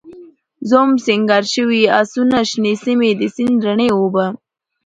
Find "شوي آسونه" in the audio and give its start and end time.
1.53-2.37